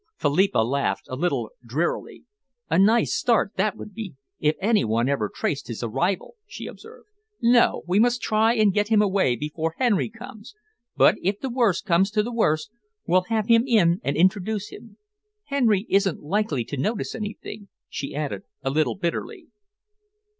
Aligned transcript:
Philippa 0.17 0.57
laughed 0.57 1.05
a 1.09 1.15
little 1.15 1.51
drearily. 1.63 2.23
"A 2.71 2.79
nice 2.79 3.13
start 3.13 3.51
that 3.57 3.75
would 3.77 3.93
be, 3.93 4.15
if 4.39 4.55
any 4.59 4.83
one 4.83 5.07
ever 5.07 5.29
traced 5.31 5.67
his 5.67 5.83
arrival!" 5.83 6.37
she 6.47 6.65
observed. 6.65 7.07
"No, 7.39 7.83
we 7.85 7.99
must 7.99 8.19
try 8.19 8.55
and 8.55 8.73
get 8.73 8.87
him 8.87 9.03
away 9.03 9.35
before 9.35 9.75
Henry 9.77 10.09
comes, 10.09 10.55
but, 10.97 11.17
if 11.21 11.39
the 11.39 11.51
worst 11.51 11.85
comes 11.85 12.09
to 12.09 12.23
the 12.23 12.33
worst, 12.33 12.71
we'll 13.05 13.25
have 13.29 13.45
him 13.45 13.63
in 13.67 14.01
and 14.03 14.17
introduce 14.17 14.69
him. 14.69 14.97
Henry 15.43 15.85
isn't 15.87 16.23
likely 16.23 16.63
to 16.63 16.77
notice 16.77 17.13
anything," 17.13 17.67
she 17.87 18.15
added, 18.15 18.41
a 18.63 18.71
little 18.71 18.95
bitterly. 18.95 19.49